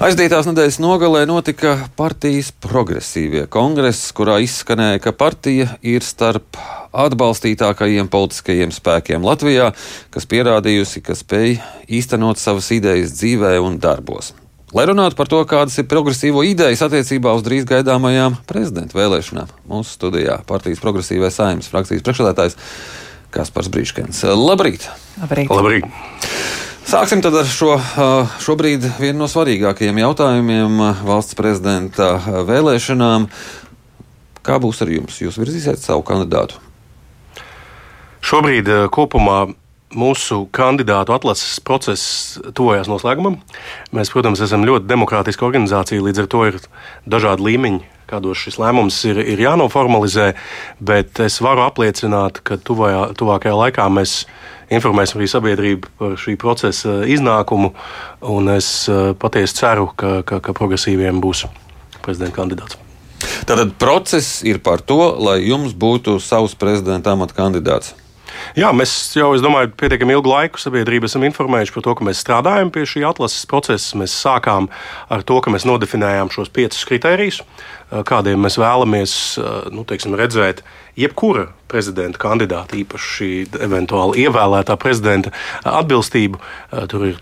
Aizdītās 0.00 0.46
nedēļas 0.48 0.78
nogalē 0.80 1.26
notika 1.28 1.74
partijas 1.92 2.46
progresīvie 2.64 3.42
kongress, 3.52 4.06
kurā 4.16 4.38
izskanēja, 4.40 4.96
ka 5.04 5.12
partija 5.12 5.74
ir 5.84 6.00
starp 6.00 6.56
atbalstītākajiem 6.96 8.08
politiskajiem 8.08 8.72
spēkiem 8.72 9.26
Latvijā, 9.28 9.66
kas 10.08 10.24
pierādījusi, 10.30 11.02
ka 11.04 11.12
spēj 11.18 11.58
īstenot 12.00 12.40
savas 12.40 12.70
idejas 12.72 13.12
dzīvē 13.18 13.58
un 13.60 13.76
darbos. 13.82 14.32
Lai 14.72 14.86
runātu 14.88 15.18
par 15.18 15.28
to, 15.28 15.42
kādas 15.44 15.76
ir 15.82 15.90
progresīvo 15.90 16.46
idejas 16.48 16.80
attiecībā 16.86 17.34
uz 17.36 17.44
drīz 17.44 17.68
gaidāmajām 17.68 18.38
prezidenta 18.48 18.96
vēlēšanām, 18.96 19.52
mūsu 19.68 19.98
studijā 19.98 20.38
partijas 20.48 20.80
progresīvais 20.80 21.36
saimnes 21.36 21.68
frakcijas 21.68 22.06
priekšsēdētājs 22.08 22.56
Kaspars 23.36 23.68
Brīškens. 23.68 24.24
Labrīt! 24.32 24.88
Labrīt! 25.20 25.52
Labrīt. 25.52 26.49
Sāksim 26.88 27.20
ar 27.20 27.44
šo 27.44 27.74
šobrīd 28.40 28.86
vienu 28.98 29.20
no 29.20 29.28
svarīgākajiem 29.30 30.00
jautājumiem 30.00 30.80
valsts 31.04 31.36
prezidenta 31.38 32.14
vēlēšanām. 32.48 33.28
Kā 34.40 34.56
būs 34.62 34.80
ar 34.80 34.92
jums? 34.92 35.20
Jūs 35.20 35.36
virzīsiet 35.40 35.82
savu 35.82 36.02
kandidātu? 36.08 36.56
Šobrīd 38.24 38.70
kopumā 38.94 39.50
mūsu 39.90 40.44
kandidātu 40.54 41.14
atlases 41.14 41.60
process 41.66 42.38
tuvojas 42.54 42.88
noslēgumam. 42.90 43.40
Mēs, 43.96 44.12
protams, 44.12 44.42
esam 44.44 44.64
ļoti 44.68 44.88
demokrātiska 44.88 45.46
organizācija, 45.46 46.02
līdz 46.04 46.24
ar 46.24 46.28
to 46.30 46.44
ir 46.48 46.60
dažādi 47.10 47.48
līmeņi, 47.48 47.82
kādos 48.10 48.42
šis 48.42 48.58
lēmums 48.60 48.98
ir, 49.08 49.20
ir 49.22 49.42
jānoformalizē. 49.46 50.32
Bet 50.82 51.20
es 51.22 51.40
varu 51.44 51.64
apliecināt, 51.66 52.42
ka 52.46 52.58
tuvajā, 52.58 53.10
tuvākajā 53.18 53.56
laikā 53.62 53.88
mēs 53.94 54.24
informēsim 54.70 55.20
arī 55.20 55.30
sabiedrību 55.30 55.94
par 55.98 56.18
šī 56.20 56.36
procesa 56.40 57.00
iznākumu. 57.08 57.72
Es 58.56 58.70
eh, 58.90 59.10
patiesi 59.18 59.58
ceru, 59.62 59.90
ka, 59.96 60.20
ka, 60.26 60.42
ka 60.44 60.56
progresīviem 60.56 61.22
būs 61.22 61.46
prezidenta 62.04 62.40
kandidāts. 62.40 62.78
Tātad 63.44 63.74
process 63.80 64.40
ir 64.46 64.62
par 64.64 64.80
to, 64.80 65.00
lai 65.20 65.40
jums 65.44 65.74
būtu 65.76 66.18
savs 66.24 66.54
prezidenta 66.58 67.12
amata 67.12 67.36
kandidāts. 67.36 67.94
Jā, 68.58 68.70
mēs 68.76 68.92
jau, 69.16 69.30
es 69.36 69.42
domāju, 69.44 69.72
pietiekami 69.80 70.16
ilgu 70.16 70.30
laiku 70.30 70.60
sabiedrību 70.60 71.08
esam 71.08 71.24
informējuši 71.28 71.74
par 71.76 71.84
to, 71.86 71.94
ka 71.98 72.06
mēs 72.08 72.22
strādājam 72.24 72.72
pie 72.74 72.84
šī 72.88 73.04
atlases 73.08 73.48
procesa. 73.50 73.98
Mēs 74.00 74.14
sākām 74.16 74.68
ar 75.12 75.24
to, 75.26 75.38
ka 75.44 75.52
mēs 75.54 75.66
nodefinējām 75.68 76.32
šos 76.34 76.52
piecus 76.54 76.86
kritērijus, 76.88 77.40
kādiem 78.08 78.42
mēs 78.44 78.58
vēlamies 78.60 79.16
nu, 79.74 79.86
teiksim, 79.88 80.16
redzēt 80.18 80.64
jebkura 80.98 81.48
prezidenta 81.70 82.20
kandidāta, 82.22 82.78
īpaši 82.80 83.30
eventuāli 83.62 84.26
ievēlētā 84.26 84.76
prezidenta 84.80 85.34
atbilstību. 85.66 86.40
Tur 86.90 87.10
ir 87.12 87.20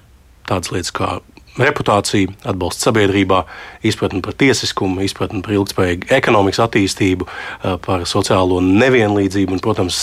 tādas 0.48 0.72
lietas 0.74 0.94
kā 0.96 1.18
reputāciju, 1.62 2.32
atbalstu 2.48 2.88
sabiedrībā, 2.88 3.42
izpratni 3.86 4.20
par 4.24 4.36
tiesiskumu, 4.38 5.02
izpratni 5.06 5.42
par 5.44 5.54
ilgspējīgu 5.56 6.10
ekonomikas 6.14 6.62
attīstību, 6.66 7.26
eh, 7.28 7.76
par 7.84 8.06
sociālo 8.08 8.60
nevienlīdzību 8.64 9.56
un, 9.56 9.62
protams, 9.64 10.00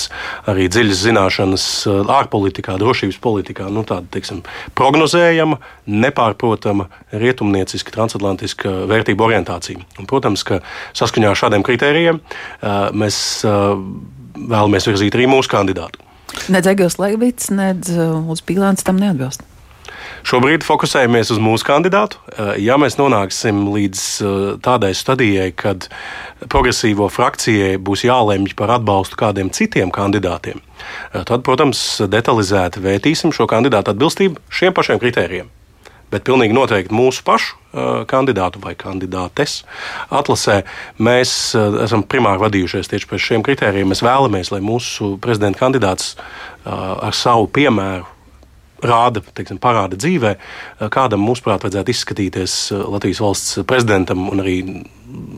arī 0.51 0.67
dziļas 0.71 1.03
zināšanas 1.05 1.67
eh, 1.87 2.13
ārpolitikā, 2.19 2.77
drošības 2.81 3.19
politikā. 3.23 3.69
Nu, 3.71 3.85
tāda 3.87 4.07
teiksim, 4.11 4.43
prognozējama, 4.77 5.59
nepārprotama, 5.87 6.89
rietumnieciska, 7.11 7.95
transatlantiska 7.95 8.85
vērtību 8.91 9.29
orientācija. 9.29 9.81
Un, 9.99 10.09
protams, 10.09 10.43
ka 10.47 10.61
saskaņā 10.97 11.31
ar 11.31 11.43
šādiem 11.45 11.65
kritērijiem 11.65 12.21
eh, 12.21 12.71
mēs 12.95 13.17
vēlamies 13.45 14.87
virzīt 14.89 15.15
arī 15.15 15.29
mūsu 15.31 15.51
kandidātu. 15.51 16.01
Nedz 16.51 16.67
Egils 16.67 16.97
Leivits, 16.99 17.51
nedz 17.53 17.93
Ulus 17.95 18.43
Pīlāns 18.43 18.83
tam 18.83 18.99
neatbilst. 18.99 19.45
Šobrīd 20.25 20.63
fokusējamies 20.65 21.29
uz 21.35 21.37
mūsu 21.37 21.67
kandidātu. 21.67 22.17
Eh, 22.33 22.55
ja 22.65 22.79
mēs 22.81 22.95
nonāksim 22.97 23.59
līdz 23.69 23.99
eh, 24.01 24.37
tādai 24.65 24.89
stadijai, 24.97 25.51
kad 25.53 25.85
progresīvo 26.49 27.11
frakcijai 27.13 27.75
būs 27.77 28.07
jālemj 28.07 28.55
par 28.57 28.73
atbalstu 28.79 29.19
kādiem 29.21 29.51
citiem 29.53 29.91
kandidātiem, 29.93 30.63
eh, 30.63 31.21
tad, 31.21 31.43
protams, 31.45 31.83
detalizēti 32.09 32.81
vērtīsim 32.81 33.35
šo 33.37 33.45
kandidātu 33.51 33.93
atbilstību 33.93 34.41
šiem 34.49 34.73
pašiem 34.73 35.03
kritērijiem. 35.03 35.53
Bet 36.09 36.25
pilnīgi 36.25 36.57
noteikti 36.57 36.93
mūsu 36.95 37.21
pašu 37.25 37.57
kandidātu 38.07 38.61
vai 38.63 38.75
kandidātes 38.77 39.63
atlasē 40.13 40.61
mēs 41.01 41.31
esam 41.83 42.05
primāri 42.07 42.39
vadījušies 42.45 42.91
tieši 42.91 43.09
pēc 43.09 43.23
šiem 43.25 43.43
kritērijiem. 43.43 43.89
Mēs 43.89 44.05
vēlamies, 44.05 44.53
lai 44.53 44.61
mūsu 44.63 45.15
prezidenta 45.19 45.65
kandidāts 45.65 46.13
ar 46.63 47.17
savu 47.17 47.49
piemēru 47.51 48.14
rāda, 48.83 49.23
teiksim, 49.35 49.59
parāda 49.61 49.97
dzīvē, 49.99 50.35
eh, 50.35 50.89
kādam, 50.91 51.23
mūsuprāt, 51.25 51.63
vajadzētu 51.65 51.93
izskatīties 51.93 52.57
eh, 52.71 52.83
Latvijas 52.95 53.21
valsts 53.23 53.63
prezidentam 53.67 54.27
un 54.31 54.43
arī 54.43 54.57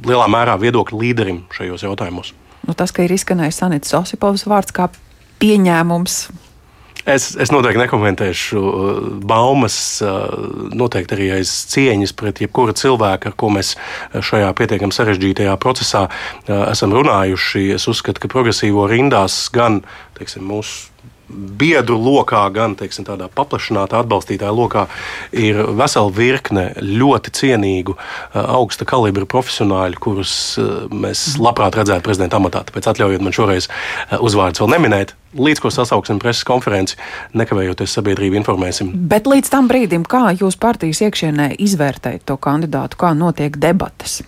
lielā 0.07 0.27
mērā 0.31 0.57
viedokļu 0.61 1.03
līderim 1.03 1.45
šajos 1.53 1.85
jautājumos. 1.85 2.33
Nu, 2.67 2.75
tas, 2.75 2.91
ka 2.91 3.05
ir 3.05 3.13
izskanējis 3.15 3.61
Sanits 3.63 3.95
Osipovs 3.95 4.47
vārds 4.49 4.75
kā 4.75 4.89
pieņēmums. 5.41 6.19
Es, 7.07 7.29
es 7.39 7.53
noteikti 7.53 7.79
nekomentēšu 7.79 8.59
eh, 8.59 8.97
baumas, 9.29 9.77
noteikti 10.75 11.15
arī 11.15 11.29
aiz 11.37 11.53
cieņas 11.71 12.15
pret 12.17 12.41
jebkuru 12.43 12.75
cilvēku, 12.75 13.29
ar 13.29 13.37
ko 13.39 13.53
mēs 13.53 13.75
šajā 14.11 14.49
pietiekami 14.57 14.95
sarežģītajā 14.95 15.53
procesā 15.61 16.07
esam 16.49 16.95
runājuši. 16.97 17.69
Es 17.77 17.87
uzskatu, 17.87 18.25
ka 18.25 18.33
progresīvo 18.33 18.89
rindās 18.91 19.45
gan 19.55 19.83
teiksim, 20.17 20.49
mūsu 20.49 20.91
biedru 21.29 21.97
lokā, 21.99 22.41
gan 22.53 22.75
teiksim, 22.79 23.05
tādā 23.07 23.27
paplašinātā 23.33 24.01
atbalstītāja 24.03 24.53
lokā 24.55 24.85
ir 25.35 25.59
vesela 25.77 26.11
virkne 26.13 26.69
ļoti 26.79 27.33
cienīgu, 27.39 27.97
eh, 27.97 28.38
augsta 28.41 28.88
kalibra 28.88 29.27
profesionāļu, 29.29 29.99
kurus 29.99 30.33
eh, 30.61 30.88
mēs 30.91 31.38
labprāt 31.41 31.77
redzētu 31.79 32.05
prezidenta 32.05 32.39
amatā. 32.39 32.63
Tāpēc 32.67 32.91
atļaujiet 32.93 33.25
man 33.25 33.35
šoreiz 33.35 33.67
eh, 33.67 34.17
uzvārdus 34.19 34.63
vēl 34.63 34.73
neminēt. 34.77 35.13
Līdz 35.38 35.61
ko 35.61 35.69
sasauksim 35.73 36.21
preses 36.23 36.47
konferenci, 36.47 36.95
nekavējoties 37.38 37.97
sabiedrību 37.99 38.39
informēsim. 38.39 38.94
Bet 39.11 39.27
līdz 39.27 39.51
tam 39.53 39.67
brīdim, 39.69 40.07
kā 40.07 40.31
jūs 40.39 40.57
partijas 40.59 41.03
iekšienē 41.03 41.51
izvērtējat 41.67 42.25
to 42.31 42.39
kandidātu, 42.41 42.99
kā 43.03 43.11
notiek 43.17 43.59
debatas? 43.59 44.21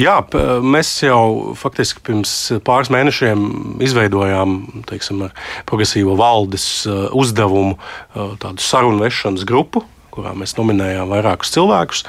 Jā, 0.00 0.16
mēs 0.64 0.90
jau 1.04 1.54
faktiski 1.58 2.02
pirms 2.06 2.34
pāris 2.66 2.92
mēnešiem 2.94 3.44
izveidojām 3.84 4.58
teiksim, 4.88 5.28
progresīvo 5.68 6.16
valdes 6.18 6.66
uh, 6.88 7.06
uzdevumu, 7.16 7.76
uh, 7.78 8.34
tādu 8.42 8.64
sarunu 8.64 9.04
vešanas 9.04 9.46
grupu 9.48 9.84
kurā 10.18 10.34
mēs 10.38 10.56
nominējām 10.58 11.08
vairākus 11.12 11.54
cilvēkus, 11.54 12.04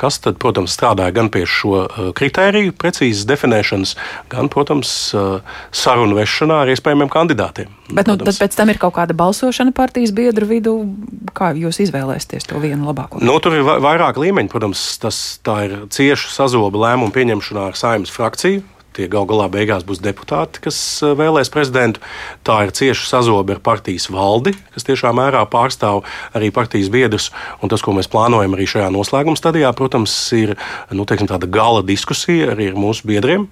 kas, 0.00 0.20
tad, 0.24 0.38
protams, 0.42 0.74
strādāja 0.76 1.14
gan 1.18 1.30
pie 1.32 1.44
šo 1.50 1.84
kritēriju 2.16 2.76
precīzas 2.78 3.26
definēšanas, 3.30 3.96
gan, 4.32 4.50
protams, 4.52 4.94
sarunu 5.74 6.18
vešanā 6.18 6.62
ar 6.64 6.72
iespējamiem 6.72 7.10
kandidātiem. 7.12 7.74
Bet 7.90 8.06
nu, 8.06 8.16
pēc 8.22 8.54
tam 8.54 8.70
ir 8.70 8.78
kaut 8.78 8.94
kāda 9.00 9.16
balsošana 9.18 9.74
partijas 9.74 10.14
biedru 10.14 10.46
vidū. 10.46 10.74
Kā 11.34 11.50
jūs 11.58 11.80
izvēlēsieties 11.86 12.46
to 12.50 12.60
vienu 12.62 12.86
labāko? 12.86 13.18
Nu, 13.24 13.34
tur 13.42 13.58
ir 13.58 13.66
vairāk 13.66 14.20
līmeņi. 14.20 14.50
Protams, 14.50 14.84
tas 15.02 15.18
ir 15.66 15.80
cieša 15.90 16.30
sazoba 16.34 16.86
lēmumu 16.86 17.14
pieņemšanā 17.14 17.70
ar 17.70 17.78
saimnes 17.78 18.14
frakciju 18.14 18.62
Tie 18.96 19.06
gal 19.10 19.26
galā 19.30 19.46
beigās 19.52 19.84
būs 19.86 20.02
deputāti, 20.02 20.62
kas 20.64 20.78
eh, 21.04 21.14
vēlēs 21.18 21.52
prezidentu. 21.54 22.02
Tā 22.46 22.58
ir 22.66 22.74
cieša 22.74 23.06
sazobe 23.12 23.54
ar 23.56 23.62
partijas 23.62 24.08
valdi, 24.10 24.56
kas 24.74 24.86
tiešā 24.88 25.12
mērā 25.16 25.44
pārstāv 25.50 26.02
arī 26.34 26.50
partijas 26.54 26.90
biedrus. 26.92 27.30
Un 27.62 27.70
tas, 27.70 27.84
ko 27.86 27.94
mēs 27.96 28.10
plānojam 28.10 28.56
arī 28.58 28.66
šajā 28.70 28.90
noslēguma 28.94 29.38
stadijā, 29.38 29.70
protams, 29.78 30.16
ir 30.36 30.56
nu, 30.90 31.06
teiksim, 31.06 31.30
tāda 31.30 31.50
gala 31.50 31.84
diskusija 31.86 32.52
arī 32.56 32.72
ar 32.72 32.78
mūsu 32.80 33.06
biedriem 33.10 33.48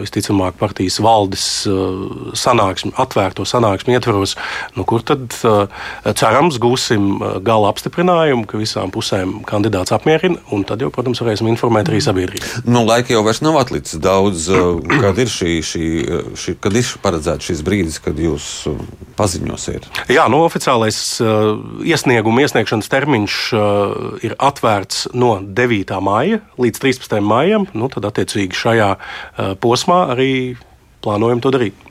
visticamāk, 0.00 0.56
partijas 0.60 0.98
valdes 1.02 1.46
sanāksmi, 2.38 2.92
atvērto 3.02 3.46
sanāksmi 3.48 3.96
ietvaros, 3.96 4.36
nu, 4.76 4.84
kur 4.88 5.02
tad 5.06 5.34
cerams 6.16 6.60
gūsim 6.62 7.18
gala 7.46 7.72
apstiprinājumu, 7.72 8.46
ka 8.48 8.60
visām 8.60 8.92
pusēm 8.94 9.40
kandidāts 9.48 9.94
apmierina, 9.96 10.38
un 10.54 10.62
tad 10.68 10.84
jau, 10.84 10.90
protams, 10.94 11.20
varēsim 11.22 11.50
informēt 11.50 11.90
arī 11.90 12.02
sabiedrību. 12.04 12.62
Nu, 12.68 12.84
laika 12.86 13.14
jau 13.14 13.24
vairs 13.26 13.42
nav 13.44 13.58
atlicis 13.62 14.00
daudz. 14.02 14.48
Kad 14.96 15.18
ir, 15.22 15.30
šī, 15.30 15.56
šī, 15.66 15.86
šī, 16.38 16.56
kad 16.62 16.76
ir 16.78 16.92
paredzēts 17.02 17.50
šis 17.50 17.62
brīdis, 17.66 17.98
kad 18.02 18.18
jūs 18.20 18.66
paziņosiet? 19.18 19.88
Jā, 20.12 20.26
nu, 20.32 20.42
oficiālais 20.46 20.98
iesnieguma 21.86 22.44
iesniegšanas 22.46 22.90
termiņš 22.92 23.38
ir 24.26 24.36
atvērts 24.38 25.08
no 25.16 25.36
9. 25.42 25.94
māja 26.04 26.40
līdz 26.60 26.82
13. 26.84 27.18
maijam. 27.24 27.66
Nu, 27.76 27.90
tad, 27.92 28.08
attiecīgi, 28.10 28.56
šajā 28.56 28.90
posmā 29.60 30.06
arī 30.14 30.30
plānojam 31.04 31.42
to 31.42 31.52
darīt. 31.54 31.86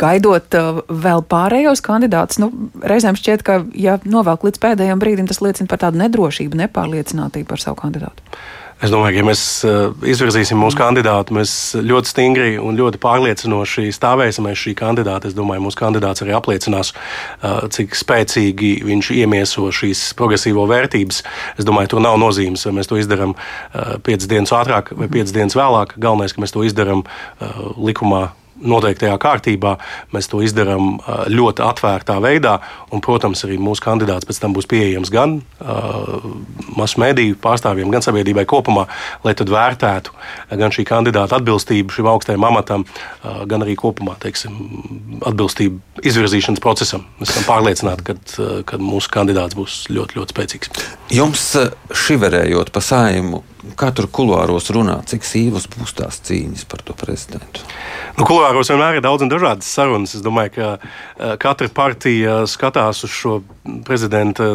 Gaidot 0.00 0.54
uh, 0.58 0.80
vēl 0.88 1.22
pārējos 1.30 1.80
kandidātus, 1.84 2.38
nu, 2.42 2.50
reizēm 2.84 3.16
šķiet, 3.16 3.44
ka, 3.46 3.62
ja 3.74 3.96
novelk 4.04 4.44
līdz 4.46 4.60
pēdējiem 4.60 5.00
brīdim, 5.00 5.28
tas 5.30 5.40
liecina 5.40 5.70
par 5.70 5.80
tādu 5.86 6.02
nedrošību, 6.02 6.58
nepārliecinātību 6.64 7.48
par 7.48 7.62
savu 7.62 7.80
kandidātu. 7.80 8.36
Es 8.80 8.88
domāju, 8.88 9.12
ka, 9.12 9.20
ja 9.20 9.24
mēs 9.28 9.40
eh, 9.68 10.06
izvirzīsim 10.08 10.56
mūsu 10.56 10.78
kandidātu, 10.80 11.34
mēs 11.36 11.52
ļoti 11.84 12.08
stingri 12.08 12.54
un 12.56 12.78
ļoti 12.78 12.96
pārliecinoši 13.02 13.90
stāvēsim 13.92 14.48
aiz 14.48 14.56
šī 14.62 14.72
kandidāta. 14.78 15.28
Es 15.28 15.36
domāju, 15.36 15.66
mūsu 15.66 15.76
kandidāts 15.82 16.24
arī 16.24 16.32
apliecinās, 16.38 16.94
eh, 16.94 17.58
cik 17.76 17.98
spēcīgi 18.00 18.72
viņš 18.88 19.12
iemieso 19.18 19.68
šīs 19.68 20.06
progresīvo 20.16 20.64
vērtības. 20.70 21.20
Es 21.60 21.68
domāju, 21.68 21.92
tur 21.92 22.04
nav 22.06 22.16
nozīmes, 22.22 22.64
vai 22.64 22.78
mēs 22.80 22.88
to 22.88 22.96
izdarām 22.96 23.36
eh, 23.36 23.98
piecas 24.00 24.32
dienas 24.32 24.56
ātrāk 24.56 24.94
vai 24.96 25.12
piecas 25.12 25.36
dienas 25.36 25.58
vēlāk. 25.60 25.98
Galvenais, 26.00 26.32
ka 26.32 26.40
mēs 26.40 26.56
to 26.56 26.64
izdarām 26.64 27.04
likumā 27.76 28.30
noteiktajā 28.60 29.16
kārtībā. 29.20 29.76
Mēs 30.14 30.28
to 30.30 30.40
izdarām 30.44 30.98
ļoti 31.30 31.64
atvērtā 31.64 32.18
veidā, 32.22 32.58
un, 32.92 33.02
protams, 33.04 33.44
arī 33.46 33.58
mūsu 33.60 33.84
kandidāts 33.84 34.28
pēc 34.28 34.40
tam 34.42 34.54
būs 34.56 34.68
pieejams 34.70 35.12
gan 35.12 35.38
uh, 35.40 36.26
masu 36.76 37.00
mediju 37.02 37.38
pārstāvjiem, 37.40 37.90
gan 37.92 38.04
sabiedrībai 38.04 38.46
kopumā, 38.50 38.86
lai 39.24 39.34
tad 39.38 39.52
vērtētu 39.52 40.14
gan 40.60 40.74
šī 40.74 40.84
kandidāta 40.88 41.38
atbilstību 41.40 41.94
šim 41.94 42.10
augstajam 42.12 42.46
amatam, 42.50 42.86
uh, 42.86 43.42
gan 43.50 43.64
arī 43.66 43.76
kopumā 43.80 44.16
teiksim, 44.22 44.56
atbilstību 45.26 46.04
izvirzīšanas 46.06 46.62
procesam. 46.62 47.06
Mēs 47.20 47.34
esam 47.34 47.46
pārliecināti, 47.48 48.06
ka, 48.10 48.18
ka 48.68 48.80
mūsu 48.82 49.12
kandidāts 49.12 49.56
būs 49.58 49.82
ļoti, 49.92 50.20
ļoti 50.20 50.36
spēcīgs. 50.36 50.74
Jums 51.14 51.46
šiverējot 52.06 52.70
pa 52.74 52.82
saimu, 52.84 53.42
kā 53.78 53.90
tur 53.96 54.08
kuluāros 54.12 54.70
runā, 54.74 54.98
cik 55.08 55.26
sīvas 55.26 55.68
būs 55.70 55.94
tās 55.98 56.20
cīņas 56.26 56.66
par 56.70 56.84
to 56.86 56.96
prezidentu? 56.98 57.64
Nu, 58.18 58.26
Kulāros 58.28 58.72
vienmēr 58.72 58.98
ir 58.98 59.04
daudz 59.04 59.24
un 59.24 59.32
dažādas 59.32 59.70
sarunas. 59.70 60.16
Es 60.16 60.24
domāju, 60.24 60.54
ka 60.56 60.68
uh, 60.76 61.34
katra 61.40 61.70
partija 61.74 62.42
skatās 62.50 63.04
uz 63.06 63.14
šo 63.14 63.40
prezidenta 63.86 64.54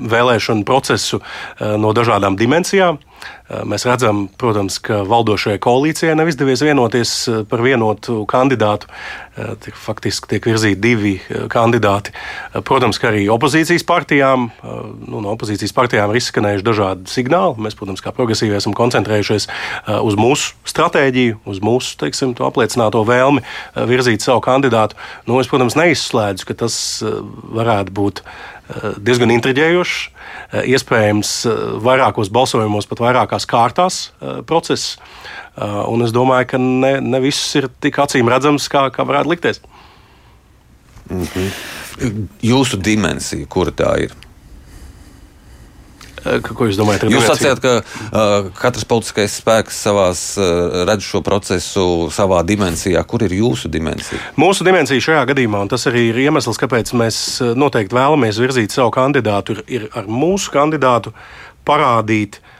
vēlēšanu 0.00 0.66
procesu 0.68 1.20
uh, 1.20 1.76
no 1.80 1.94
dažādām 1.96 2.38
dimensijām. 2.40 2.98
Uh, 2.98 3.20
mēs 3.66 3.84
redzam, 3.88 4.24
protams, 4.38 4.78
ka 4.82 5.00
valdošajai 5.08 5.58
koalīcijai 5.62 6.14
nav 6.18 6.30
izdevies 6.30 6.62
vienoties 6.62 7.12
par 7.50 7.62
vienotu 7.64 8.22
kandidātu. 8.30 8.90
Tiek, 9.64 9.76
faktiski 9.78 10.28
tiek 10.34 10.46
virzīti 10.50 10.80
divi 10.82 11.14
kandidāti. 11.50 12.12
Protams, 12.66 12.98
ka 13.00 13.08
arī 13.10 13.24
opozīcijas 13.32 13.86
partijām, 13.88 14.50
nu, 14.60 15.22
no 15.22 15.32
opozīcijas 15.32 15.74
partijām 15.74 16.12
ir 16.12 16.20
izskanējuši 16.20 16.66
dažādi 16.66 17.10
signāli. 17.10 17.64
Mēs, 17.64 17.78
protams, 17.78 18.04
kā 18.04 18.12
progresīvi 18.14 18.58
esam 18.58 18.76
koncentrējušies 18.76 19.48
uz 19.96 20.20
mūsu 20.20 20.54
stratēģiju, 20.68 21.40
uz 21.50 21.62
mūsu 21.64 21.96
teiksim, 22.04 22.36
apliecināto 22.46 23.02
vēlmi 23.08 23.46
virzīt 23.90 24.26
savu 24.26 24.44
kandidātu. 24.44 24.98
Nu, 25.30 25.40
es, 25.40 25.50
protams, 25.50 25.78
neizslēdzu, 25.80 26.50
ka 26.50 26.58
tas 26.66 26.76
varētu 27.00 27.96
būt 27.96 28.24
diezgan 29.02 29.32
intriģējošs, 29.34 29.96
iespējams, 30.70 31.32
vairākos 31.84 32.30
balsojumos, 32.34 32.88
pat 32.90 33.02
vairākās 33.02 33.46
kārtās 33.50 34.00
process. 34.46 34.96
Un 35.60 36.06
es 36.06 36.14
domāju, 36.14 36.52
ka 36.52 36.62
ne, 36.62 36.96
ne 37.02 37.20
viss 37.22 37.54
ir 37.58 37.68
tik 37.82 37.98
acīm 38.02 38.30
redzams, 38.30 38.68
kā, 38.72 38.86
kā 38.94 39.06
varētu 39.06 39.34
likties. 39.34 39.62
-hmm. 41.10 41.52
Jūsu 42.42 42.78
dimensija, 42.80 43.46
kura 43.46 43.70
tā 43.70 43.90
ir? 44.06 44.14
Ko 46.44 46.68
jūs 46.68 46.78
domājat? 46.78 47.08
Jūs 47.12 47.26
sacījāt, 47.30 47.62
ka 47.64 47.72
uh, 47.80 48.50
katrs 48.58 48.86
politiskais 48.88 49.38
spēks 49.40 49.80
savās, 49.86 50.22
uh, 50.40 50.84
redz 50.88 51.06
šo 51.06 51.22
procesu 51.26 51.86
savā 52.14 52.42
dimensijā. 52.46 53.02
Kur 53.08 53.24
ir 53.26 53.34
jūsu 53.38 53.70
dimensija? 53.72 54.20
Mūsu 54.40 54.66
dimensija 54.66 55.06
šajā 55.10 55.24
gadījumā, 55.32 55.64
un 55.64 55.72
tas 55.72 55.88
arī 55.90 56.10
ir 56.10 56.22
iemesls, 56.26 56.60
kāpēc 56.60 56.94
mēs 57.00 57.18
noteikti 57.58 57.96
vēlamies 57.96 58.40
virzīt 58.42 58.76
savu 58.76 58.92
kandidātu, 58.94 59.58
ir, 59.58 59.66
ir 59.80 59.90
ar 59.96 60.08
mūsu 60.10 60.52
kandidātu 60.54 61.14
parādīt 61.68 62.40
uh, 62.40 62.56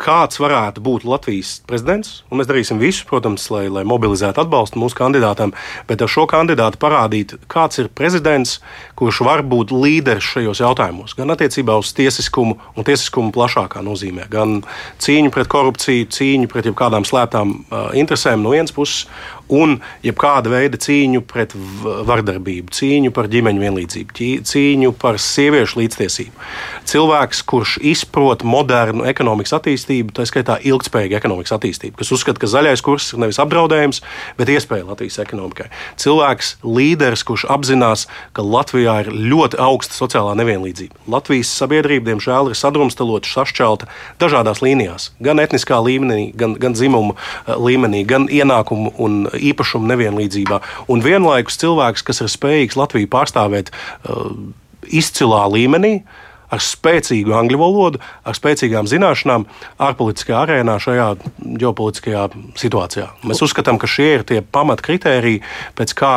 kāds 0.00 0.40
varētu 0.40 0.82
būt 0.84 1.06
Latvijas 1.08 1.56
prezidents. 1.68 2.20
Mēs 2.30 2.48
darīsim 2.48 2.80
visu, 2.80 3.06
protams, 3.08 3.46
lai, 3.52 3.66
lai 3.72 3.84
mobilizētu 3.88 4.42
atbalstu 4.42 4.80
mūsu 4.80 4.98
kandidātam, 4.98 5.54
bet 5.88 6.04
ar 6.04 6.10
šo 6.12 6.26
kandidātu 6.30 6.80
parādīt, 6.82 7.36
kāds 7.52 7.80
ir 7.80 7.88
prezidents, 7.88 8.58
kurš 8.98 9.22
var 9.26 9.44
būt 9.46 9.72
līderis 9.74 10.28
šajos 10.34 10.60
jautājumos. 10.64 11.16
Gan 11.16 11.32
attiecībā 11.32 11.78
uz 11.80 11.94
tiesiskumu 11.96 12.58
un 12.76 12.86
tiesiskumu 12.86 13.32
plašākā 13.36 13.82
nozīmē, 13.86 14.28
gan 14.32 14.60
cīņu 15.02 15.32
pret 15.34 15.50
korupciju, 15.52 16.10
cīņu 16.12 16.52
pret 16.52 16.68
jebkādām 16.70 17.08
slēptām 17.08 17.56
uh, 17.56 17.88
interesēm 17.96 18.44
no 18.44 18.52
vienas 18.56 18.74
puses, 18.76 19.06
un 19.52 19.78
jebkāda 20.04 20.50
veida 20.50 20.78
cīņu 20.80 21.22
pret 21.28 21.54
vardarbību, 21.56 22.72
cīņu 22.74 23.12
par 23.14 23.28
ģimeņu 23.32 23.62
vienlīdzību, 23.62 24.16
cīņu 24.46 24.92
par 25.00 25.20
sieviešu 25.22 25.80
līdztiesību. 25.80 26.46
Cilvēks, 26.86 27.42
kurš 27.46 27.76
izprot 27.86 28.44
modernu 28.46 29.06
ekonomikas 29.08 29.56
attīstību, 29.58 30.14
tā 30.16 30.26
skaitā 30.28 30.58
ilgspējīgu 30.66 31.18
ekonomikas 31.18 31.56
attīstību, 31.58 31.96
kas 32.00 32.12
uzskata, 32.14 32.42
ka 32.42 32.50
zaļais 32.50 32.82
kurs 32.84 33.12
ir 33.12 33.22
nevis 33.22 33.40
apdraudējums, 33.42 34.02
bet 34.38 34.50
iespēja 34.52 34.88
Latvijas 34.88 35.20
ekonomikai. 35.22 35.68
Cilvēks, 36.02 36.56
līderis, 36.66 37.24
kurš 37.26 37.46
apzinās, 37.52 38.06
ka 38.36 38.44
Latvijā 38.46 38.98
ir 39.04 39.12
ļoti 39.14 39.60
augsta 39.62 39.96
sociālā 39.96 40.34
nevienlīdzība. 40.40 41.06
Latvijas 41.10 41.52
sabiedrība, 41.58 42.10
diemžēl, 42.10 42.50
ir 42.50 42.58
sadrumstalota, 42.58 43.30
sašķelta 43.30 43.90
dažādās 44.22 44.62
līnijās, 44.64 45.10
gan 45.22 45.42
etniskā 45.42 45.78
līmenī, 45.82 46.30
gan, 46.36 46.56
gan 46.60 46.76
dzimuma 46.76 47.16
eh, 47.16 47.54
līmenī, 47.54 48.02
gan 48.08 48.28
ienākumu 48.32 48.94
un 49.02 49.26
īpašuma 49.50 49.92
nevienlīdzībā. 49.94 50.60
Un 50.92 51.02
vienlaikus 51.04 51.58
cilvēks, 51.62 52.04
kas 52.06 52.22
ir 52.24 52.32
spējīgs 52.32 52.78
Latviju 52.78 53.10
pārstāvēt 53.12 53.72
uh, 53.72 54.30
izcilā 54.86 55.44
līmenī, 55.52 55.98
ar 56.52 56.62
spēcīgu 56.62 57.34
angļu 57.34 57.58
valodu, 57.58 58.02
ar 58.26 58.36
spēcīgām 58.38 58.86
zināšanām 58.90 59.46
ārpolitiskajā 59.82 60.42
arēnā 60.44 60.76
šajā 60.82 61.08
ģeopolitiskajā 61.62 62.28
situācijā. 62.58 63.08
Mēs 63.26 63.42
uzskatām, 63.46 63.80
ka 63.82 63.90
šie 63.90 64.12
ir 64.18 64.26
tie 64.28 64.42
pamatkritēriji, 64.42 65.42
pēc 65.78 65.96
kā 65.98 66.12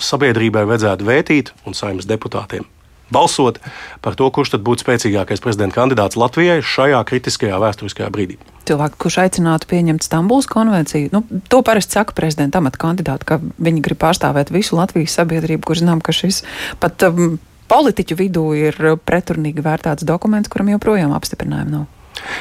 sabiedrībai 0.00 0.64
vajadzētu 0.70 1.10
vērtīt 1.10 1.52
un 1.68 1.76
saimnes 1.76 2.08
deputātiem 2.08 2.66
balsot 3.10 3.60
par 4.00 4.16
to, 4.18 4.28
kurš 4.30 4.54
tad 4.56 4.64
būtu 4.66 4.84
spēcīgākais 4.84 5.42
prezidenta 5.42 5.78
kandidāts 5.78 6.18
Latvijai 6.18 6.58
šajā 6.64 7.00
kritiskajā 7.06 7.58
vēsturiskajā 7.62 8.10
brīdī. 8.12 8.38
Cilvēki, 8.66 8.98
kurš 8.98 9.18
aicinātu 9.22 9.68
pieņemt 9.70 10.06
Stambulas 10.06 10.48
konvenciju, 10.50 11.12
nu, 11.14 11.22
to 11.50 11.62
parasti 11.66 11.98
saka 11.98 12.16
prezidenta 12.18 12.58
amata 12.58 12.80
kandidāti, 12.82 13.28
ka 13.28 13.38
viņi 13.38 13.82
grib 13.84 14.00
pārstāvēt 14.02 14.50
visu 14.54 14.78
Latvijas 14.78 15.14
sabiedrību, 15.20 15.62
kur 15.66 15.78
zinām, 15.78 16.02
ka 16.02 16.14
šis 16.16 16.42
pat 16.82 17.06
um, 17.06 17.36
politiķu 17.70 18.18
vidū 18.18 18.46
ir 18.58 18.80
pretrunīgi 19.06 19.62
vērtāts 19.62 20.06
dokuments, 20.06 20.50
kuram 20.50 20.74
joprojām 20.74 21.14
apstiprinājumu 21.14 21.76
nav. 21.76 21.92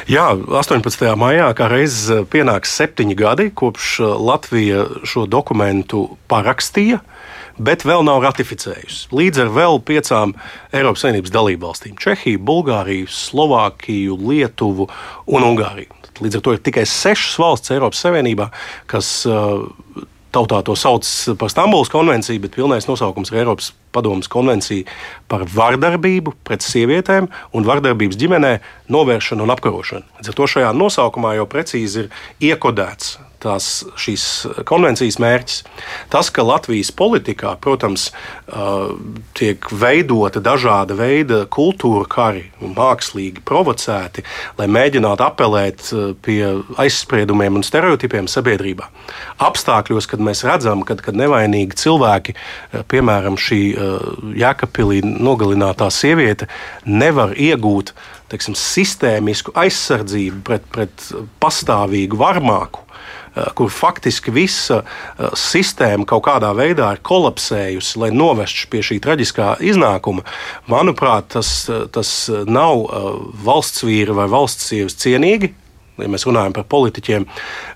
Jā, 0.10 0.30
18. 0.34 1.04
maijā 1.20 1.50
kā 1.54 1.68
reizes 1.70 2.26
pienāks 2.32 2.72
septiņi 2.80 3.18
gadi, 3.20 3.50
kopš 3.54 4.00
Latvija 4.24 4.86
šo 5.06 5.28
dokumentu 5.30 6.08
parakstīja. 6.32 7.02
Uh, 7.04 7.15
bet 7.58 7.86
vēl 7.88 8.04
nav 8.06 8.24
ratificējusi. 8.26 9.10
Līdz 9.16 9.46
ar 9.46 9.52
vēl 9.56 9.80
piecām 9.88 10.34
Eiropas 10.76 11.06
Savienības 11.06 11.34
dalībvalstīm- 11.36 12.00
Čehiju, 12.04 12.40
Bulgāriju, 12.40 13.08
Slovākiju, 13.08 14.18
Lietuvu 14.20 14.90
un 15.28 15.48
Ungāriju. 15.52 15.92
Līdz 16.22 16.36
ar 16.36 16.42
to 16.42 16.54
ir 16.56 16.60
tikai 16.64 16.86
sešas 16.88 17.38
valsts 17.40 17.72
Eiropas 17.72 18.00
Savienībā, 18.00 18.50
kas 18.88 19.26
uh, 19.28 19.68
tautā 20.36 20.62
to 20.64 20.76
sauc 20.76 21.08
par 21.40 21.52
Stambulas 21.52 21.92
konvenciju, 21.92 22.42
bet 22.44 22.56
pilnais 22.56 22.88
nosaukums 22.88 23.32
ir 23.32 23.44
Eiropas 23.44 23.72
Padomas 23.96 24.28
konvencija 24.32 24.88
par 25.32 25.46
vardarbību 25.48 26.36
pret 26.44 26.64
sievietēm 26.66 27.30
un 27.56 27.68
vardarbības 27.68 28.20
ģimenē 28.20 28.58
novēršanu 28.92 29.46
un 29.46 29.56
apkarošanu. 29.56 30.04
Līdz 30.20 30.32
ar 30.32 30.40
to 30.40 30.50
šajā 30.56 30.74
nosaukumā 30.76 31.36
jau 31.38 31.48
precīzi 31.52 32.06
ir 32.06 32.12
iekodēts 32.52 33.16
tās 33.44 33.84
šīs 34.00 34.26
konvencijas 34.68 35.18
mērķis. 35.22 35.62
Tas, 36.14 36.32
ka 36.34 36.46
Latvijas 36.46 36.92
politikā, 36.96 37.56
protams, 37.62 38.10
tiek 39.38 39.68
veidota 39.72 40.42
dažāda 40.44 40.98
veida 40.98 41.44
kultūra 41.52 42.06
kari, 42.10 42.46
mākslīgi 42.62 43.44
provocēti, 43.46 44.26
lai 44.60 44.70
mēģinātu 44.72 45.26
apelēt 45.26 45.92
pie 46.26 46.42
aizspriedumiem 46.82 47.60
un 47.60 47.66
stereotipiem 47.66 48.30
sabiedrībā. 48.32 48.90
Apstākļos, 49.46 50.10
kad 50.12 50.24
mēs 50.24 50.46
redzam, 50.48 50.86
kad, 50.88 51.04
kad 51.06 51.18
nevainīgi 51.18 51.78
cilvēki, 51.86 52.36
piemēram, 52.92 53.40
šī 53.40 53.62
Jēkabpilī 54.40 55.02
nogalinātā 55.06 55.90
sieviete, 55.94 56.50
nevar 56.86 57.36
iegūt 57.36 57.94
teiksim, 58.32 58.56
sistēmisku 58.58 59.54
aizsardzību 59.58 60.42
pret, 60.48 60.66
pret 60.74 61.10
pastāvīgu 61.44 62.18
varmāku 62.20 62.86
kur 63.56 63.70
faktiski 63.72 64.32
visa 64.32 64.82
eh, 64.84 65.28
sistēma 65.36 66.08
kaut 66.10 66.26
kādā 66.28 66.52
veidā 66.58 66.94
ir 66.96 67.04
kolapsējusi, 67.06 68.00
lai 68.02 68.12
novestu 68.16 68.70
pie 68.72 68.84
šī 68.86 69.00
traģiskā 69.04 69.56
iznākuma, 69.66 70.26
manuprāt, 70.72 71.32
tas, 71.36 71.52
eh, 71.70 71.86
tas 71.92 72.16
nav 72.48 72.88
valsts 73.46 73.86
vīra 73.86 74.16
vai 74.18 74.30
valsts 74.32 74.72
sievas 74.72 74.98
cienīgi. 75.02 75.54
Ja 75.96 76.10
mēs 76.12 76.26
runājam 76.28 76.52
par 76.52 76.66
politiķiem, 76.68 77.24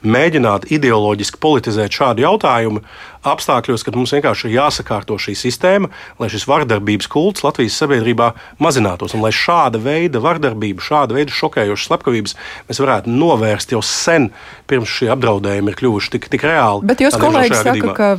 mēģināt 0.03 0.65
ideoloģiski 0.75 1.39
politizēt 1.39 1.95
šādu 1.95 2.25
jautājumu, 2.25 2.81
apstākļos, 3.27 3.83
kad 3.83 3.97
mums 3.97 4.13
vienkārši 4.15 4.47
ir 4.47 4.55
jāsakārto 4.55 5.17
šī 5.19 5.35
sistēma, 5.37 5.89
lai 6.21 6.29
šis 6.31 6.45
vardarbības 6.49 7.09
kults 7.11 7.43
Latvijas 7.43 7.77
sabiedrībā 7.81 8.31
mazinātos 8.63 9.15
un 9.17 9.23
lai 9.25 9.33
šāda 9.35 9.81
veida 9.83 10.21
vardarbību, 10.23 10.83
šāda 10.83 11.17
veida 11.17 11.35
šokējošas 11.35 11.89
slepkavības 11.89 12.35
mēs 12.69 12.81
varētu 12.83 13.11
novērst 13.11 13.75
jau 13.75 13.81
sen, 13.85 14.29
pirms 14.69 14.95
šie 14.99 15.11
apdraudējumi 15.11 15.73
ir 15.73 15.79
kļuvuši 15.81 16.13
tik, 16.15 16.29
tik 16.31 16.47
reāli. 16.47 16.87
Bet 16.87 17.03
jūs 17.03 17.19
kolēģi 17.19 17.55
saka, 17.55 17.73
gadījumā. 17.73 17.97
ka 17.97 18.09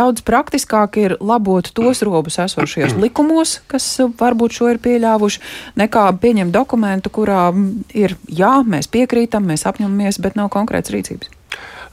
daudz 0.00 0.26
praktiskāk 0.26 1.00
ir 1.04 1.16
labot 1.20 1.70
tos 1.76 2.02
robus 2.06 2.40
esošajos 2.42 2.98
likumos, 2.98 3.58
kas 3.70 3.86
varbūt 4.18 4.58
šo 4.58 4.72
ir 4.74 4.82
pieļāvuši, 4.82 5.42
nekā 5.78 6.08
pieņemt 6.22 6.54
dokumentu, 6.54 7.14
kurā 7.14 7.48
ir 7.94 8.18
jā, 8.26 8.54
mēs 8.66 8.90
piekrītam, 8.90 9.46
mēs 9.48 9.68
apņemamies, 9.70 10.22
bet 10.24 10.38
nav 10.38 10.50
konkrēts 10.54 10.94
rīcības. 10.94 11.37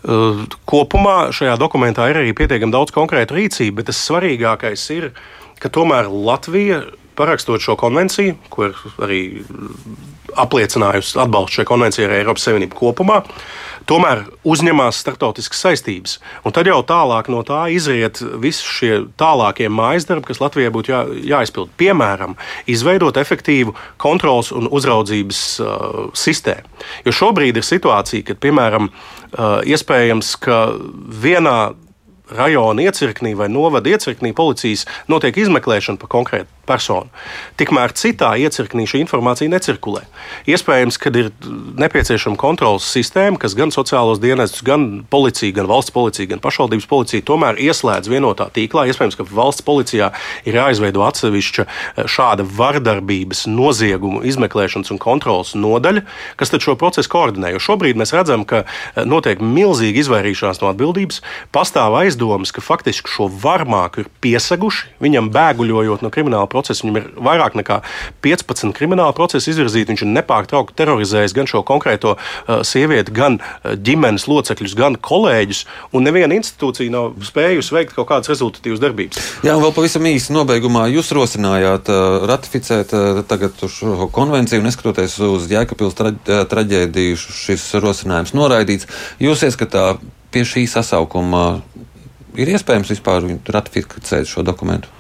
Kopumā 0.06 1.16
šajā 1.34 1.56
dokumentā 1.58 2.06
ir 2.12 2.20
arī 2.22 2.34
pietiekami 2.38 2.74
daudz 2.74 2.94
konkrētu 2.94 3.40
rīcību, 3.40 3.80
bet 3.80 3.90
tas 3.90 4.02
svarīgākais 4.06 4.84
ir, 4.94 5.10
ka 5.62 5.72
tomēr 5.74 6.10
Latvija, 6.12 6.84
parakstot 7.18 7.64
šo 7.64 7.78
konvenciju, 7.80 8.36
ko 8.50 8.70
ir 8.70 8.84
arī 9.04 9.22
apliecinājusi 10.36 11.20
atbalstu 11.22 11.62
šai 11.62 11.68
konvencijai 11.70 12.08
arī 12.10 12.18
Eiropas 12.22 12.46
Savienība 12.48 12.78
kopumā, 12.78 13.22
tomēr 13.90 14.24
uzņemās 14.48 15.00
starptautiskas 15.04 15.62
saistības. 15.66 16.18
Un 16.46 16.56
tad 16.56 16.68
jau 16.70 16.80
tālāk 16.88 17.30
no 17.32 17.42
tā 17.48 17.66
izriet 17.74 18.20
visi 18.42 18.66
šie 18.66 18.92
tālākie 19.20 19.70
mājas 19.72 20.08
darbi, 20.10 20.28
kas 20.32 20.42
Latvijai 20.44 20.74
būtu 20.74 20.92
jā, 20.92 21.04
jāizpild. 21.36 21.72
Piemēram, 21.80 22.36
izveidot 22.72 23.18
efektīvu 23.22 23.76
kontrols 24.02 24.52
un 24.56 24.70
uzraudzības 24.72 25.42
uh, 25.62 26.02
sistēmu. 26.18 26.86
Jo 27.06 27.16
šobrīd 27.16 27.62
ir 27.62 27.68
situācija, 27.68 28.26
kad, 28.32 28.42
piemēram, 28.44 28.92
uh, 28.92 29.62
iespējams, 29.64 30.36
ka 30.44 30.66
vienā 31.26 31.60
rajona 32.36 32.88
iecirknī 32.88 33.36
vai 33.38 33.52
novada 33.54 33.92
iecirknī 33.92 34.34
policijas 34.34 34.88
notiek 35.12 35.38
izmeklēšana 35.46 36.02
par 36.02 36.10
konkrētu 36.10 36.55
personu. 36.68 37.10
Tikmēr 37.60 37.94
citā 37.98 38.34
iecirknī 38.42 38.88
šī 38.90 39.04
informācija 39.06 39.52
necirkulē. 39.52 40.04
Iespējams, 40.50 40.98
ka 41.02 41.12
ir 41.16 41.32
nepieciešama 41.82 42.40
kontrolas 42.40 42.88
sistēma, 42.92 43.40
kas 43.42 43.56
gan 43.58 43.74
sociālos 43.74 44.22
dienestus, 44.24 44.64
gan 44.66 45.06
policiju, 45.10 45.56
gan 45.60 45.70
valsts 45.70 45.94
policiju, 45.96 46.32
gan 46.34 46.44
pašvaldības 46.44 46.88
policiju 46.90 47.26
tomēr 47.28 47.60
ieslēdz 47.62 48.12
vienotā 48.12 48.50
tīklā. 48.56 48.88
Iespējams, 48.92 49.18
ka 49.20 49.28
valsts 49.30 49.66
policijā 49.66 50.12
ir 50.48 50.60
jāizveido 50.60 51.06
atsevišķa 51.06 51.66
eh, 51.66 52.04
šāda 52.10 52.46
vardarbības 52.58 53.46
noziegumu 53.52 54.24
izmeklēšanas 54.28 54.94
un 54.94 55.02
kontrolas 55.02 55.56
nodaļa, 55.58 56.06
kas 56.40 56.54
šo 56.56 56.78
procesu 56.80 57.12
koordinē. 57.12 57.52
Jo 57.54 57.62
šobrīd 57.62 58.00
mēs 58.00 58.14
redzam, 58.16 58.46
ka 58.48 58.64
eh, 58.66 59.04
notiek 59.08 59.42
milzīga 59.44 60.02
izvairīšanās 60.04 60.62
no 60.64 60.72
atbildības, 60.72 61.22
pastāv 61.56 61.98
aizdomas, 62.02 62.54
ka 62.56 62.64
faktiski 62.64 63.12
šo 63.12 63.30
varmāku 63.30 64.04
ir 64.04 64.12
piesaguši, 64.24 64.96
viņam 65.04 65.32
bēguļojot 65.36 66.06
no 66.06 66.12
krimināla 66.14 66.50
procesa. 66.56 66.86
Viņam 66.86 67.00
ir 67.02 67.10
vairāk 67.28 67.58
nekā 67.60 67.82
15 68.26 68.74
krimināla 68.78 69.16
procesa 69.18 69.52
izvirzīti. 69.52 69.92
Viņš 69.92 70.06
ir 70.06 70.12
nepārtraukti 70.16 70.78
terorizējis 70.80 71.36
gan 71.36 71.50
šo 71.52 71.62
konkrēto 71.68 72.16
uh, 72.16 72.64
sievieti, 72.66 73.14
gan 73.16 73.38
uh, 73.42 73.76
ģimenes 73.76 74.28
locekļus, 74.32 74.78
gan 74.80 74.98
kolēģus. 74.98 75.66
Un 75.96 76.08
neviena 76.08 76.38
institūcija 76.40 76.94
nav 76.94 77.14
spējusi 77.26 77.76
veikt 77.76 77.96
kaut 77.98 78.10
kādas 78.12 78.32
rezultatīvas 78.32 78.84
darbības. 78.84 79.22
Jā, 79.46 79.58
vēl 79.60 79.76
pavisam 79.76 80.08
īsi 80.10 80.36
nobeigumā 80.36 80.88
jūs 80.94 81.12
rosinājāt 81.16 81.92
uh, 81.92 82.26
ratificēt 82.32 82.96
uh, 82.96 83.22
tagad 83.28 83.60
šo 83.72 84.10
konvenciju, 84.16 84.64
neskatoties 84.66 85.18
uz 85.26 85.50
Jēkabils 85.52 85.98
tra 85.98 86.14
traģēdiju, 86.26 87.18
šis 87.20 87.68
rosinājums 87.84 88.36
noraidīts. 88.38 88.88
Jūs 89.22 89.44
ieskatāt 89.48 90.04
pie 90.34 90.44
šī 90.48 90.66
sasaukuma 90.70 91.46
ir 92.40 92.52
iespējams 92.56 92.92
vispār 92.92 93.28
ratificēt 93.56 94.30
šo 94.30 94.44
dokumentu? 94.46 94.92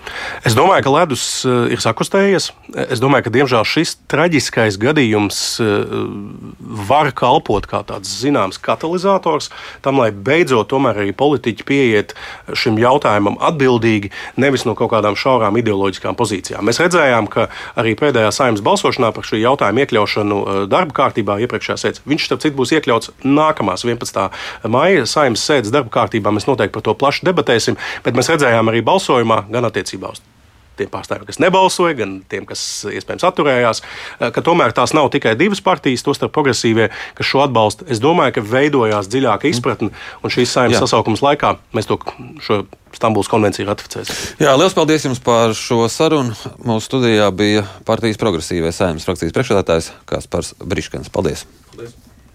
Es 0.46 0.56
domāju, 0.58 0.86
ka 0.86 0.94
ledus 0.94 1.24
eh, 1.46 1.74
ir 1.74 1.82
sakustējies. 1.82 2.52
Es 2.86 3.02
domāju, 3.02 3.28
ka 3.28 3.34
diemžēl 3.34 3.66
šis 3.68 3.96
traģiskais 4.12 4.78
gadījums 4.82 5.40
eh, 5.64 5.96
var 6.90 7.10
kalpot 7.18 7.66
kā 7.70 7.82
tāds 7.88 8.12
zināms 8.22 8.60
katalizators 8.62 9.50
tam, 9.86 10.00
lai 10.02 10.12
beidzot 10.12 10.70
tomēr 10.72 11.02
arī 11.02 11.16
politiķi 11.18 11.66
pieiet 11.68 12.14
šim 12.54 12.78
jautājumam 12.82 13.40
atbildīgi, 13.50 14.12
nevis 14.42 14.68
no 14.68 14.76
kaut 14.78 14.92
kādām 14.94 15.18
šaurām 15.20 15.58
ideoloģiskām 15.62 16.18
pozīcijām. 16.20 16.66
Mēs 16.68 16.82
redzējām, 16.84 17.30
ka 17.32 17.48
arī 17.80 17.96
pēdējā 18.00 18.32
saimnes 18.36 18.64
balsošanā 18.66 19.12
par 19.16 19.28
šo 19.28 19.40
jautājumu 19.42 19.86
iekļaušanu 19.86 20.40
eh, 20.42 20.62
darba 20.72 20.98
kārtībā 21.02 21.40
iepriekšējā 21.46 21.80
sēdē, 21.82 22.06
viņš 22.06 22.30
starp 22.30 22.46
citu 22.46 22.60
būs 22.62 22.76
iekļauts 22.78 23.14
nākamās 23.26 23.86
11. 23.88 24.30
maija 24.72 25.10
saimnes 25.10 25.44
sēdes 25.46 25.74
darba 25.74 25.94
kārtībā. 25.94 26.34
Mēs 26.36 26.50
noteikti 26.50 26.76
par 26.78 26.86
to 26.86 26.96
plaši 27.00 27.26
debatēsim, 27.30 27.80
bet 28.06 28.18
mēs 28.18 28.30
redzējām 28.34 28.72
arī 28.72 28.86
balsojumā 28.86 29.46
gan 29.50 29.70
attiecībā 29.70 29.95
uz 30.04 30.24
tiem 30.80 30.90
pārstāvjiem, 30.92 31.28
kas 31.30 31.40
nebalsoja, 31.40 31.96
gan 32.02 32.16
tiem, 32.32 32.46
kas 32.48 32.62
iespējams 32.92 33.25
atturējās, 33.30 33.82
eh, 33.82 34.32
ka 34.36 34.44
tomēr 34.46 34.75
tās 34.75 34.94
nav 34.98 35.10
tikai 35.14 35.36
divas 35.40 35.62
partijas, 35.64 36.04
tostarp 36.06 36.34
progresīvie, 36.36 36.90
kas 37.16 37.30
šo 37.30 37.46
atbalsta. 37.46 37.88
Es 37.92 38.02
domāju, 38.04 38.38
ka 38.38 38.42
veidojās 38.42 39.10
dziļāka 39.12 39.50
izpratne, 39.52 39.92
un 40.24 40.30
šīs 40.30 40.52
saimnes 40.52 40.82
sasaukums 40.84 41.24
laikā 41.25 41.58
mēs 41.74 41.88
to 41.88 42.00
šo 42.44 42.66
Stambulas 42.96 43.28
konvenciju 43.28 43.68
ratificēsim. 43.68 44.40
Jā, 44.40 44.54
liels 44.56 44.74
paldies 44.74 45.04
jums 45.04 45.20
par 45.20 45.52
šo 45.52 45.84
sarunu. 45.92 46.32
Mūsu 46.64 46.88
studijā 46.88 47.28
bija 47.36 47.66
partijas 47.84 48.22
progresīvais 48.22 48.80
saimnes 48.80 49.04
frakcijas 49.04 49.36
priekšsēdētājs 49.36 49.92
Kaspars 50.08 50.56
Briškans. 50.64 51.12
Paldies! 51.12 51.44
paldies. 51.75 52.14